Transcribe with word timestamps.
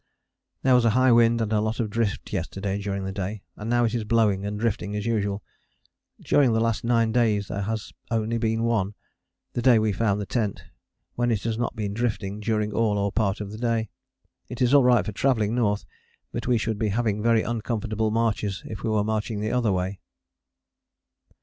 There 0.63 0.73
was 0.73 0.83
a 0.83 0.89
high 0.97 1.11
wind 1.11 1.41
and 1.41 1.53
a 1.53 1.61
lot 1.61 1.79
of 1.79 1.91
drift 1.91 2.33
yesterday 2.33 2.81
during 2.81 3.05
the 3.05 3.11
day, 3.11 3.43
and 3.55 3.69
now 3.69 3.85
it 3.85 3.93
is 3.93 4.03
blowing 4.03 4.47
and 4.47 4.59
drifting 4.59 4.95
as 4.95 5.05
usual. 5.05 5.43
During 6.19 6.53
the 6.53 6.59
last 6.59 6.83
nine 6.83 7.11
days 7.11 7.49
there 7.49 7.61
has 7.61 7.93
only 8.09 8.39
been 8.39 8.63
one, 8.63 8.95
the 9.53 9.61
day 9.61 9.77
we 9.77 9.93
found 9.93 10.19
the 10.19 10.25
tent, 10.25 10.63
when 11.13 11.29
it 11.29 11.43
has 11.43 11.55
not 11.59 11.75
been 11.75 11.93
drifting 11.93 12.39
during 12.39 12.73
all 12.73 12.97
or 12.97 13.11
part 13.11 13.39
of 13.41 13.51
the 13.51 13.59
day. 13.59 13.91
It 14.49 14.59
is 14.59 14.73
all 14.73 14.83
right 14.83 15.05
for 15.05 15.11
travelling 15.11 15.53
north, 15.53 15.85
but 16.31 16.47
we 16.47 16.57
should 16.57 16.79
be 16.79 16.89
having 16.89 17.21
very 17.21 17.43
uncomfortable 17.43 18.09
marches 18.09 18.63
if 18.65 18.81
we 18.81 18.89
were 18.89 19.03
marching 19.03 19.39
the 19.39 19.51
other 19.51 19.71
way. 19.71 19.99